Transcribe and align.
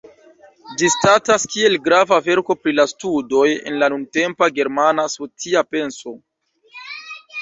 Ĝi 0.81 0.87
statas 0.93 1.43
kiel 1.55 1.75
grava 1.87 2.17
verko 2.29 2.57
pri 2.61 2.73
la 2.79 2.87
studoj 2.93 3.45
en 3.53 3.77
la 3.83 3.91
nuntempa 3.95 4.49
germana 4.59 5.07
socia 5.19 5.67
penso. 5.77 6.19